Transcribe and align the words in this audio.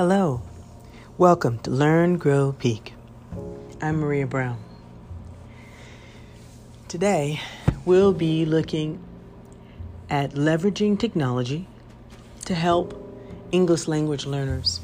Hello, 0.00 0.40
welcome 1.18 1.58
to 1.58 1.70
Learn, 1.70 2.16
Grow, 2.16 2.54
Peak. 2.58 2.94
I'm 3.82 4.00
Maria 4.00 4.26
Brown. 4.26 4.56
Today, 6.88 7.38
we'll 7.84 8.14
be 8.14 8.46
looking 8.46 8.98
at 10.08 10.30
leveraging 10.30 10.98
technology 10.98 11.68
to 12.46 12.54
help 12.54 12.96
English 13.52 13.88
language 13.88 14.24
learners. 14.24 14.80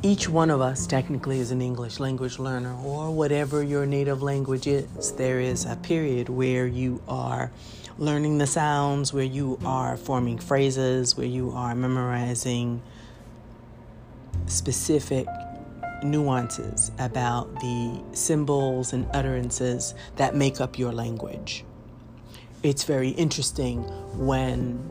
Each 0.00 0.28
one 0.28 0.48
of 0.48 0.60
us 0.60 0.86
technically 0.86 1.40
is 1.40 1.50
an 1.50 1.60
English 1.60 1.98
language 1.98 2.38
learner, 2.38 2.76
or 2.84 3.10
whatever 3.10 3.60
your 3.60 3.86
native 3.86 4.22
language 4.22 4.68
is. 4.68 5.10
There 5.14 5.40
is 5.40 5.64
a 5.64 5.74
period 5.74 6.28
where 6.28 6.68
you 6.68 7.02
are 7.08 7.50
learning 7.98 8.38
the 8.38 8.46
sounds, 8.46 9.12
where 9.12 9.24
you 9.24 9.58
are 9.64 9.96
forming 9.96 10.38
phrases, 10.38 11.16
where 11.16 11.26
you 11.26 11.50
are 11.50 11.74
memorizing 11.74 12.80
specific 14.46 15.26
nuances 16.04 16.92
about 16.98 17.52
the 17.60 18.00
symbols 18.12 18.92
and 18.92 19.06
utterances 19.12 19.94
that 20.16 20.34
make 20.36 20.60
up 20.60 20.78
your 20.78 20.92
language. 20.92 21.64
It's 22.62 22.84
very 22.84 23.10
interesting 23.10 23.82
when 24.16 24.90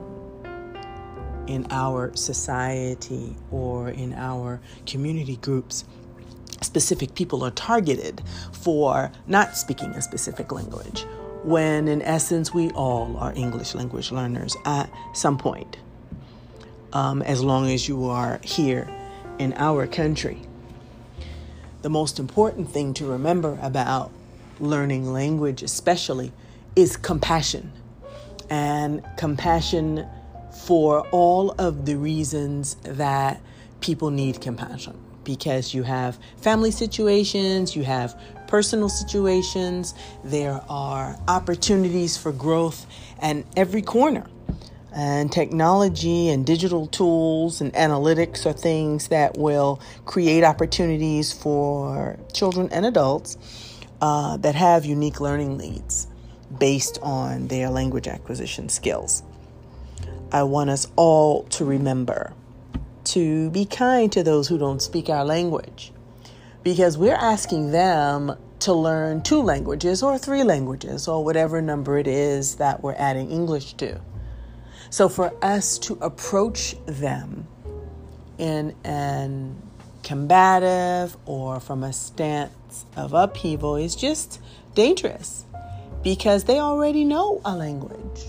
in 1.47 1.65
our 1.71 2.13
society 2.15 3.35
or 3.51 3.89
in 3.89 4.13
our 4.13 4.59
community 4.85 5.37
groups, 5.37 5.85
specific 6.61 7.15
people 7.15 7.45
are 7.45 7.51
targeted 7.51 8.21
for 8.51 9.11
not 9.27 9.55
speaking 9.55 9.91
a 9.91 10.01
specific 10.01 10.51
language 10.51 11.05
when 11.43 11.87
in 11.87 12.01
essence 12.01 12.53
we 12.53 12.69
all 12.71 13.17
are 13.17 13.33
English 13.35 13.75
language 13.75 14.11
learners 14.11 14.55
at 14.65 14.89
some 15.13 15.37
point, 15.37 15.77
um, 16.93 17.21
as 17.21 17.43
long 17.43 17.69
as 17.69 17.87
you 17.87 18.05
are 18.05 18.39
here 18.43 18.89
in 19.39 19.53
our 19.53 19.87
country. 19.87 20.41
The 21.81 21.89
most 21.89 22.19
important 22.19 22.71
thing 22.71 22.93
to 22.95 23.05
remember 23.05 23.57
about 23.61 24.11
learning 24.59 25.13
language, 25.13 25.63
especially, 25.63 26.31
is 26.75 26.97
compassion. 26.97 27.71
And 28.49 29.03
compassion 29.17 30.07
for 30.65 31.07
all 31.11 31.51
of 31.51 31.85
the 31.85 31.95
reasons 31.95 32.75
that 32.83 33.41
people 33.79 34.09
need 34.09 34.41
compassion 34.41 34.97
because 35.23 35.73
you 35.73 35.83
have 35.83 36.17
family 36.37 36.71
situations, 36.71 37.75
you 37.75 37.83
have 37.83 38.19
personal 38.47 38.89
situations, 38.89 39.93
there 40.23 40.61
are 40.69 41.17
opportunities 41.27 42.17
for 42.17 42.31
growth 42.31 42.85
and 43.19 43.43
every 43.55 43.81
corner. 43.81 44.25
And 44.93 45.31
technology 45.31 46.29
and 46.29 46.45
digital 46.45 46.87
tools 46.87 47.61
and 47.61 47.71
analytics 47.73 48.45
are 48.45 48.53
things 48.53 49.09
that 49.09 49.37
will 49.37 49.79
create 50.05 50.43
opportunities 50.43 51.31
for 51.31 52.17
children 52.33 52.69
and 52.71 52.85
adults 52.85 53.37
uh, 54.01 54.37
that 54.37 54.55
have 54.55 54.85
unique 54.85 55.19
learning 55.19 55.57
needs 55.57 56.07
based 56.57 56.97
on 57.03 57.47
their 57.47 57.69
language 57.69 58.07
acquisition 58.07 58.69
skills. 58.69 59.21
I 60.31 60.43
want 60.43 60.69
us 60.69 60.87
all 60.95 61.43
to 61.43 61.65
remember 61.65 62.33
to 63.05 63.49
be 63.51 63.65
kind 63.65 64.11
to 64.11 64.23
those 64.23 64.47
who 64.47 64.57
don't 64.57 64.81
speak 64.81 65.09
our 65.09 65.23
language 65.23 65.93
because 66.63 66.97
we're 66.97 67.13
asking 67.13 67.71
them 67.71 68.35
to 68.59 68.73
learn 68.73 69.21
two 69.21 69.41
languages 69.41 70.01
or 70.01 70.17
three 70.17 70.43
languages 70.43 71.07
or 71.07 71.23
whatever 71.23 71.61
number 71.61 71.97
it 71.97 72.07
is 72.07 72.55
that 72.55 72.81
we're 72.81 72.95
adding 72.95 73.31
English 73.31 73.73
to. 73.75 73.99
So 74.89 75.09
for 75.09 75.33
us 75.43 75.77
to 75.79 75.93
approach 76.01 76.75
them 76.85 77.47
in 78.37 78.75
an 78.83 79.61
combative 80.07 81.17
or 81.25 81.59
from 81.59 81.83
a 81.83 81.91
stance 81.91 82.85
of 82.95 83.13
upheaval 83.13 83.75
is 83.75 83.93
just 83.93 84.39
dangerous 84.73 85.43
because 86.01 86.45
they 86.45 86.59
already 86.59 87.03
know 87.03 87.41
a 87.43 87.53
language. 87.53 88.23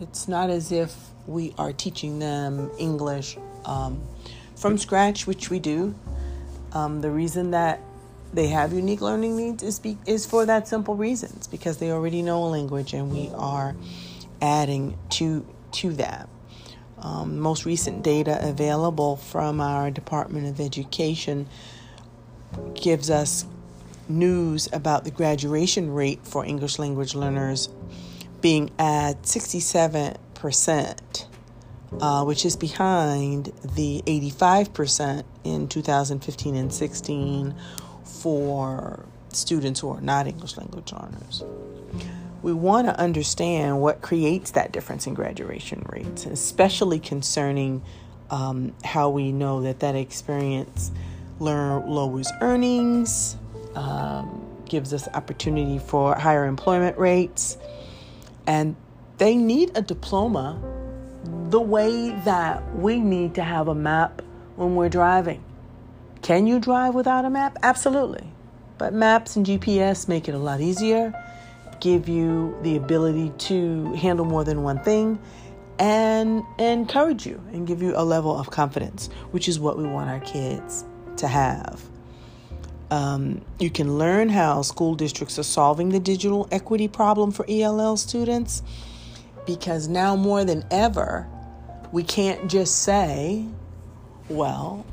It's 0.00 0.26
not 0.26 0.50
as 0.50 0.72
if 0.72 0.92
we 1.28 1.54
are 1.56 1.72
teaching 1.72 2.18
them 2.18 2.68
English 2.80 3.36
um, 3.64 4.02
from 4.56 4.76
scratch, 4.76 5.24
which 5.24 5.50
we 5.50 5.60
do. 5.60 5.94
Um, 6.74 7.00
the 7.00 7.10
reason 7.10 7.50
that 7.50 7.80
they 8.32 8.48
have 8.48 8.72
unique 8.72 9.00
learning 9.00 9.36
needs 9.36 9.62
is, 9.62 9.78
be, 9.78 9.98
is 10.06 10.24
for 10.24 10.46
that 10.46 10.66
simple 10.66 10.96
reason. 10.96 11.32
It's 11.36 11.46
because 11.46 11.78
they 11.78 11.90
already 11.90 12.22
know 12.22 12.44
a 12.44 12.48
language 12.48 12.94
and 12.94 13.12
we 13.12 13.30
are 13.34 13.74
adding 14.40 14.98
to, 15.10 15.46
to 15.72 15.92
that. 15.94 16.28
Um, 16.98 17.40
most 17.40 17.66
recent 17.66 18.02
data 18.02 18.38
available 18.48 19.16
from 19.16 19.60
our 19.60 19.90
Department 19.90 20.46
of 20.46 20.60
Education 20.60 21.48
gives 22.74 23.10
us 23.10 23.44
news 24.08 24.68
about 24.72 25.04
the 25.04 25.10
graduation 25.10 25.92
rate 25.92 26.20
for 26.24 26.44
English 26.44 26.78
language 26.78 27.14
learners 27.14 27.68
being 28.40 28.70
at 28.78 29.22
67% 29.22 31.26
uh, 32.00 32.24
which 32.24 32.44
is 32.44 32.56
behind 32.56 33.52
the 33.74 34.02
85% 34.06 35.24
in 35.44 35.68
2015 35.68 36.56
and 36.56 36.72
16 36.72 37.54
for 38.04 39.04
students 39.30 39.80
who 39.80 39.90
are 39.90 40.00
not 40.00 40.26
English 40.26 40.56
language 40.56 40.92
learners. 40.92 41.44
We 42.42 42.52
want 42.52 42.88
to 42.88 42.98
understand 42.98 43.80
what 43.80 44.02
creates 44.02 44.52
that 44.52 44.72
difference 44.72 45.06
in 45.06 45.14
graduation 45.14 45.86
rates, 45.88 46.26
especially 46.26 46.98
concerning 46.98 47.82
um, 48.30 48.74
how 48.84 49.10
we 49.10 49.30
know 49.30 49.62
that 49.62 49.80
that 49.80 49.94
experience 49.94 50.90
lowers 51.38 52.30
earnings, 52.40 53.36
um, 53.74 54.46
gives 54.64 54.92
us 54.92 55.06
opportunity 55.14 55.78
for 55.78 56.14
higher 56.16 56.46
employment 56.46 56.96
rates, 56.98 57.58
and 58.46 58.74
they 59.18 59.36
need 59.36 59.70
a 59.76 59.82
diploma 59.82 60.58
the 61.52 61.60
way 61.60 62.08
that 62.24 62.76
we 62.76 62.98
need 62.98 63.34
to 63.34 63.44
have 63.44 63.68
a 63.68 63.74
map 63.74 64.22
when 64.56 64.74
we're 64.74 64.88
driving. 64.88 65.44
Can 66.22 66.46
you 66.46 66.58
drive 66.58 66.94
without 66.94 67.26
a 67.26 67.30
map? 67.30 67.58
Absolutely. 67.62 68.26
But 68.78 68.94
maps 68.94 69.36
and 69.36 69.44
GPS 69.44 70.08
make 70.08 70.30
it 70.30 70.34
a 70.34 70.38
lot 70.38 70.62
easier, 70.62 71.12
give 71.78 72.08
you 72.08 72.56
the 72.62 72.76
ability 72.76 73.32
to 73.50 73.92
handle 73.92 74.24
more 74.24 74.44
than 74.44 74.62
one 74.62 74.82
thing, 74.82 75.18
and 75.78 76.42
encourage 76.58 77.26
you 77.26 77.38
and 77.52 77.66
give 77.66 77.82
you 77.82 77.92
a 77.96 78.04
level 78.04 78.34
of 78.34 78.50
confidence, 78.50 79.10
which 79.32 79.46
is 79.46 79.60
what 79.60 79.76
we 79.76 79.84
want 79.84 80.08
our 80.08 80.20
kids 80.20 80.86
to 81.18 81.28
have. 81.28 81.82
Um, 82.90 83.42
you 83.58 83.68
can 83.68 83.98
learn 83.98 84.30
how 84.30 84.62
school 84.62 84.94
districts 84.94 85.38
are 85.38 85.42
solving 85.42 85.90
the 85.90 86.00
digital 86.00 86.48
equity 86.50 86.88
problem 86.88 87.30
for 87.30 87.44
ELL 87.46 87.98
students 87.98 88.62
because 89.46 89.86
now 89.88 90.16
more 90.16 90.44
than 90.44 90.64
ever, 90.70 91.28
we 91.92 92.02
can't 92.02 92.50
just 92.50 92.82
say, 92.82 93.44
well, 94.28 94.84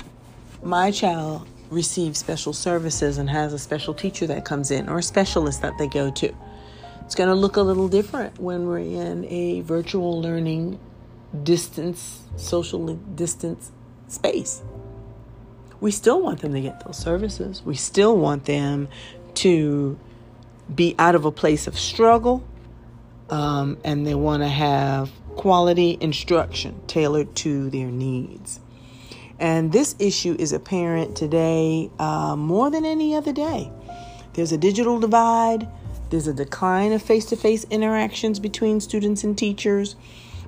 my 0.62 0.90
child 0.90 1.48
receives 1.70 2.18
special 2.18 2.52
services 2.52 3.16
and 3.16 3.30
has 3.30 3.52
a 3.52 3.58
special 3.58 3.94
teacher 3.94 4.26
that 4.26 4.44
comes 4.44 4.70
in 4.70 4.88
or 4.88 4.98
a 4.98 5.02
specialist 5.02 5.62
that 5.62 5.76
they 5.78 5.88
go 5.88 6.10
to. 6.10 6.32
It's 7.02 7.14
going 7.14 7.28
to 7.28 7.34
look 7.34 7.56
a 7.56 7.62
little 7.62 7.88
different 7.88 8.38
when 8.38 8.66
we're 8.66 8.78
in 8.78 9.24
a 9.24 9.62
virtual 9.62 10.20
learning 10.20 10.78
distance, 11.42 12.22
socially 12.36 12.98
distance 13.14 13.72
space. 14.08 14.62
We 15.80 15.90
still 15.90 16.20
want 16.20 16.40
them 16.40 16.52
to 16.52 16.60
get 16.60 16.84
those 16.84 16.98
services. 16.98 17.62
We 17.64 17.74
still 17.74 18.16
want 18.16 18.44
them 18.44 18.88
to 19.36 19.98
be 20.72 20.94
out 20.98 21.14
of 21.14 21.24
a 21.24 21.32
place 21.32 21.66
of 21.66 21.78
struggle 21.78 22.44
um, 23.30 23.78
and 23.84 24.06
they 24.06 24.14
want 24.14 24.42
to 24.42 24.48
have 24.48 25.10
quality 25.40 25.96
instruction 26.02 26.78
tailored 26.86 27.34
to 27.34 27.70
their 27.70 27.86
needs. 27.86 28.60
And 29.38 29.72
this 29.72 29.96
issue 29.98 30.36
is 30.38 30.52
apparent 30.52 31.16
today 31.16 31.90
uh, 31.98 32.36
more 32.36 32.70
than 32.70 32.84
any 32.84 33.14
other 33.14 33.32
day. 33.32 33.72
There's 34.34 34.52
a 34.52 34.58
digital 34.58 35.00
divide, 35.00 35.66
there's 36.10 36.26
a 36.26 36.34
decline 36.34 36.92
of 36.92 37.00
face 37.00 37.24
to 37.24 37.36
face 37.36 37.64
interactions 37.70 38.38
between 38.38 38.80
students 38.80 39.24
and 39.24 39.38
teachers, 39.38 39.96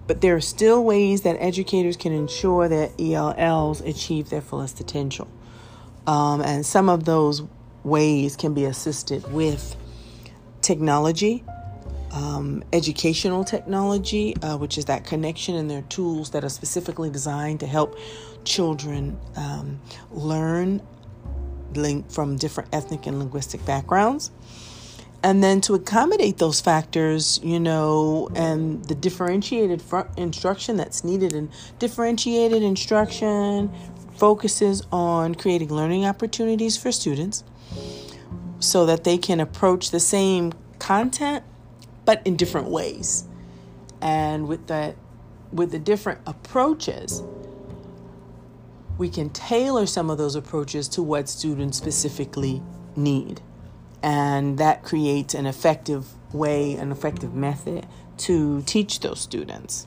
but 0.06 0.20
there 0.20 0.36
are 0.36 0.42
still 0.42 0.84
ways 0.84 1.22
that 1.22 1.38
educators 1.40 1.96
can 1.96 2.12
ensure 2.12 2.68
that 2.68 2.92
ELLs 3.00 3.80
achieve 3.80 4.28
their 4.28 4.42
fullest 4.42 4.76
potential. 4.76 5.26
Um, 6.06 6.42
and 6.42 6.66
some 6.66 6.90
of 6.90 7.06
those 7.06 7.42
ways 7.82 8.36
can 8.36 8.52
be 8.52 8.66
assisted 8.66 9.32
with 9.32 9.74
technology 10.60 11.44
um, 12.12 12.62
educational 12.72 13.44
technology, 13.44 14.36
uh, 14.42 14.56
which 14.56 14.76
is 14.78 14.84
that 14.86 15.04
connection 15.04 15.54
and 15.54 15.70
their 15.70 15.82
tools 15.82 16.30
that 16.30 16.44
are 16.44 16.50
specifically 16.50 17.10
designed 17.10 17.60
to 17.60 17.66
help 17.66 17.98
children 18.44 19.18
um, 19.36 19.80
learn 20.10 20.82
from 22.10 22.36
different 22.36 22.68
ethnic 22.74 23.06
and 23.06 23.18
linguistic 23.18 23.64
backgrounds. 23.64 24.30
and 25.24 25.42
then 25.42 25.60
to 25.60 25.74
accommodate 25.74 26.38
those 26.38 26.60
factors, 26.60 27.38
you 27.44 27.60
know, 27.60 28.28
and 28.34 28.84
the 28.86 28.94
differentiated 28.94 29.80
instruction 30.16 30.76
that's 30.76 31.04
needed, 31.04 31.32
and 31.32 31.48
differentiated 31.78 32.60
instruction 32.62 33.70
focuses 34.16 34.82
on 34.90 35.34
creating 35.36 35.68
learning 35.68 36.04
opportunities 36.04 36.76
for 36.76 36.90
students 36.90 37.44
so 38.58 38.84
that 38.84 39.04
they 39.04 39.16
can 39.16 39.40
approach 39.40 39.92
the 39.92 40.00
same 40.00 40.52
content 40.78 41.44
but 42.04 42.20
in 42.26 42.36
different 42.36 42.68
ways. 42.68 43.24
And 44.00 44.48
with 44.48 44.66
that 44.66 44.96
with 45.52 45.70
the 45.70 45.78
different 45.78 46.20
approaches, 46.26 47.22
we 48.98 49.08
can 49.08 49.30
tailor 49.30 49.86
some 49.86 50.10
of 50.10 50.18
those 50.18 50.34
approaches 50.34 50.88
to 50.88 51.02
what 51.02 51.28
students 51.28 51.76
specifically 51.78 52.62
need. 52.96 53.40
And 54.02 54.58
that 54.58 54.82
creates 54.82 55.34
an 55.34 55.46
effective 55.46 56.06
way, 56.32 56.74
an 56.74 56.90
effective 56.90 57.34
method 57.34 57.86
to 58.18 58.62
teach 58.62 59.00
those 59.00 59.20
students. 59.20 59.86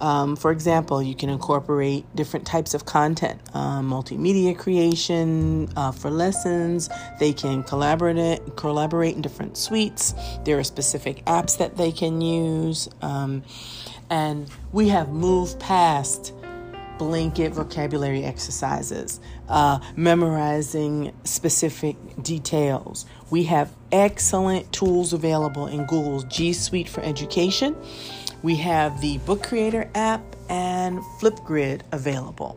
Um, 0.00 0.36
for 0.36 0.50
example, 0.50 1.02
you 1.02 1.14
can 1.14 1.28
incorporate 1.28 2.04
different 2.14 2.46
types 2.46 2.74
of 2.74 2.84
content, 2.84 3.40
um, 3.54 3.90
multimedia 3.90 4.56
creation 4.56 5.68
uh, 5.76 5.92
for 5.92 6.10
lessons. 6.10 6.88
They 7.18 7.32
can 7.32 7.62
collaborate 7.64 8.56
collaborate 8.56 9.16
in 9.16 9.22
different 9.22 9.56
suites. 9.56 10.14
There 10.44 10.58
are 10.58 10.64
specific 10.64 11.24
apps 11.24 11.58
that 11.58 11.76
they 11.76 11.92
can 11.92 12.20
use, 12.20 12.88
um, 13.02 13.42
and 14.10 14.48
we 14.72 14.88
have 14.88 15.08
moved 15.10 15.58
past 15.58 16.32
blanket 16.98 17.52
vocabulary 17.52 18.24
exercises, 18.24 19.20
uh, 19.48 19.78
memorizing 19.96 21.14
specific 21.24 21.96
details. 22.22 23.06
We 23.30 23.44
have 23.44 23.72
excellent 23.92 24.72
tools 24.72 25.12
available 25.12 25.66
in 25.66 25.86
Google's 25.86 26.24
G 26.24 26.52
Suite 26.52 26.88
for 26.88 27.00
Education. 27.02 27.76
We 28.42 28.56
have 28.56 29.00
the 29.00 29.18
Book 29.18 29.42
Creator 29.42 29.90
app 29.94 30.22
and 30.48 30.98
Flipgrid 31.20 31.82
available. 31.92 32.56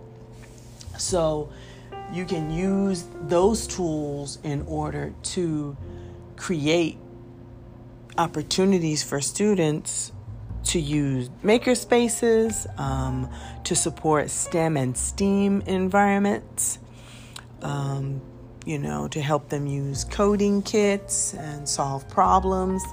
So 0.97 1.49
you 2.13 2.25
can 2.25 2.51
use 2.51 3.05
those 3.21 3.67
tools 3.67 4.37
in 4.43 4.63
order 4.63 5.13
to 5.23 5.77
create 6.35 6.97
opportunities 8.17 9.03
for 9.03 9.21
students 9.21 10.11
to 10.65 10.79
use 10.79 11.29
maker 11.43 11.75
spaces, 11.75 12.67
um, 12.77 13.29
to 13.63 13.75
support 13.75 14.29
STEM 14.29 14.77
and 14.77 14.97
STEAM 14.97 15.61
environments, 15.65 16.79
um, 17.61 18.21
you 18.65 18.77
know, 18.77 19.07
to 19.07 19.21
help 19.21 19.49
them 19.49 19.65
use 19.65 20.03
coding 20.03 20.61
kits 20.61 21.33
and 21.33 21.67
solve 21.67 22.07
problems. 22.09 22.83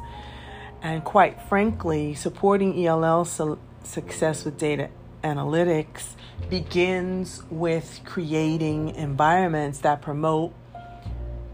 And 0.82 1.04
quite 1.04 1.40
frankly, 1.42 2.14
supporting 2.14 2.84
ELL 2.86 3.24
su- 3.24 3.58
success 3.82 4.44
with 4.44 4.58
data 4.58 4.90
analytics 5.22 6.10
begins 6.48 7.42
with 7.50 8.00
creating 8.04 8.94
environments 8.94 9.80
that 9.80 10.00
promote 10.00 10.54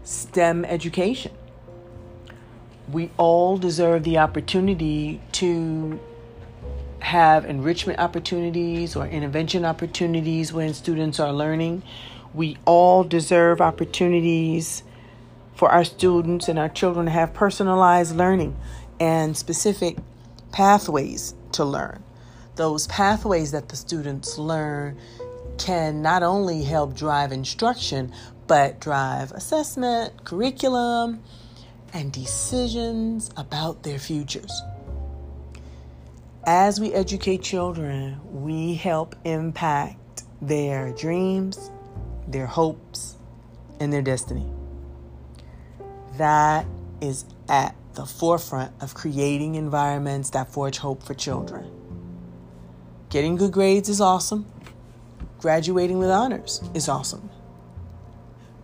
STEM 0.03 0.63
education 0.65 1.31
we 2.91 3.09
all 3.17 3.57
deserve 3.57 4.03
the 4.03 4.17
opportunity 4.19 5.21
to 5.33 5.99
have 6.99 7.45
enrichment 7.45 7.99
opportunities 7.99 8.95
or 8.95 9.05
intervention 9.07 9.65
opportunities 9.65 10.53
when 10.53 10.73
students 10.73 11.19
are 11.19 11.33
learning. 11.33 11.83
We 12.33 12.57
all 12.65 13.03
deserve 13.03 13.61
opportunities 13.61 14.83
for 15.55 15.69
our 15.69 15.83
students 15.83 16.47
and 16.47 16.59
our 16.59 16.69
children 16.69 17.05
to 17.05 17.11
have 17.11 17.33
personalized 17.33 18.15
learning 18.15 18.55
and 18.99 19.35
specific 19.35 19.97
pathways 20.51 21.35
to 21.53 21.63
learn. 21.63 22.03
Those 22.55 22.87
pathways 22.87 23.51
that 23.51 23.69
the 23.69 23.75
students 23.75 24.37
learn 24.37 24.97
can 25.57 26.01
not 26.01 26.23
only 26.23 26.63
help 26.63 26.95
drive 26.95 27.31
instruction, 27.31 28.11
but 28.47 28.79
drive 28.79 29.31
assessment, 29.31 30.23
curriculum, 30.23 31.23
and 31.95 32.11
decisions 32.11 33.31
about 33.37 33.83
their 33.83 33.97
futures. 33.97 34.61
As 36.45 36.77
we 36.77 36.93
educate 36.93 37.41
children, 37.41 38.19
we 38.31 38.75
help 38.75 39.15
impact 39.23 40.23
their 40.41 40.91
dreams, 40.91 41.71
their 42.27 42.47
hopes, 42.47 43.15
and 43.79 43.93
their 43.93 44.01
destiny. 44.01 44.45
That 46.17 46.65
is 46.99 47.23
at 47.47 47.75
the 47.93 48.05
forefront 48.05 48.73
of 48.81 48.93
creating 48.93 49.55
environments 49.55 50.31
that 50.31 50.49
forge 50.51 50.77
hope 50.79 51.01
for 51.01 51.13
children. 51.13 51.71
Getting 53.09 53.37
good 53.37 53.53
grades 53.53 53.87
is 53.87 54.01
awesome. 54.01 54.45
Graduating 55.39 55.97
with 55.97 56.09
honors 56.09 56.61
is 56.73 56.89
awesome. 56.89 57.29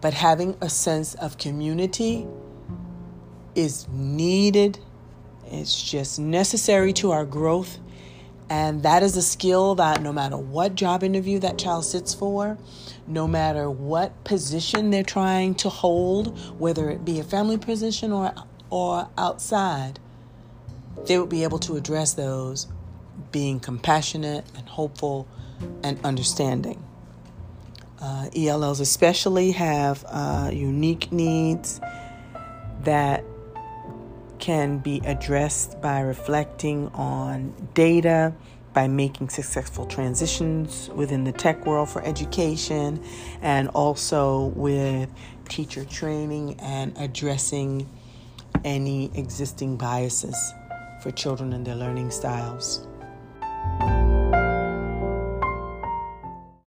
But 0.02 0.14
having 0.16 0.58
a 0.60 0.68
sense 0.68 1.14
of 1.16 1.38
community 1.38 2.28
is 3.56 3.88
needed, 3.90 4.80
it's 5.48 5.82
just 5.82 6.20
necessary 6.20 6.94
to 6.94 7.12
our 7.12 7.26
growth. 7.26 7.78
And 8.50 8.84
that 8.84 9.02
is 9.02 9.16
a 9.16 9.22
skill 9.22 9.76
that 9.76 10.02
no 10.02 10.12
matter 10.12 10.38
what 10.38 10.76
job 10.76 11.04
interview 11.04 11.40
that 11.40 11.58
child 11.58 11.86
sits 11.86 12.14
for, 12.14 12.58
no 13.08 13.28
matter 13.28 13.70
what 13.70 14.24
position 14.26 14.90
they're 14.90 15.04
trying 15.04 15.56
to 15.56 15.70
hold, 15.70 16.38
whether 16.60 16.90
it 16.90 17.06
be 17.06 17.20
a 17.20 17.24
family 17.24 17.58
position 17.58 18.12
or, 18.12 18.34
or 18.70 19.08
outside, 19.18 20.00
they 21.06 21.18
will 21.18 21.28
be 21.28 21.44
able 21.44 21.60
to 21.60 21.78
address 21.78 22.14
those 22.14 22.68
being 23.32 23.60
compassionate 23.60 24.46
and 24.58 24.68
hopeful 24.68 25.28
and 25.84 26.00
understanding. 26.04 26.84
Uh, 28.02 28.30
ELLs 28.36 28.80
especially 28.80 29.52
have 29.52 30.04
uh, 30.10 30.50
unique 30.52 31.12
needs 31.12 31.80
that 32.84 33.24
can 34.42 34.80
be 34.80 35.02
addressed 35.06 35.82
by 35.82 36.02
reflecting 36.02 36.90
on 36.90 37.54
data, 37.74 38.34
by 38.74 38.88
making 38.88 39.30
successful 39.30 39.86
transitions 39.86 40.90
within 40.96 41.24
the 41.24 41.32
tech 41.32 41.66
world 41.66 41.90
for 41.90 42.04
education, 42.04 43.02
and 43.42 43.70
also 43.70 44.48
with 44.56 45.10
teacher 45.48 45.86
training 45.86 46.60
and 46.60 46.98
addressing 46.98 47.88
any 48.66 49.06
existing 49.18 49.78
biases 49.78 50.54
for 51.02 51.12
children 51.12 51.54
and 51.54 51.66
their 51.66 51.76
learning 51.76 52.12
styles. 52.12 52.88